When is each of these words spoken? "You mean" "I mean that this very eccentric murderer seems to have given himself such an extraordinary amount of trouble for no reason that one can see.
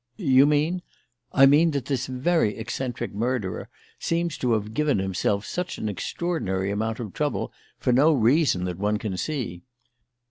"You 0.17 0.47
mean" 0.47 0.81
"I 1.31 1.45
mean 1.45 1.69
that 1.77 1.85
this 1.85 2.07
very 2.07 2.57
eccentric 2.57 3.13
murderer 3.13 3.69
seems 3.99 4.35
to 4.39 4.53
have 4.53 4.73
given 4.73 4.97
himself 4.97 5.45
such 5.45 5.77
an 5.77 5.87
extraordinary 5.87 6.71
amount 6.71 6.99
of 6.99 7.13
trouble 7.13 7.53
for 7.77 7.93
no 7.93 8.11
reason 8.11 8.63
that 8.65 8.79
one 8.79 8.97
can 8.97 9.15
see. 9.15 9.61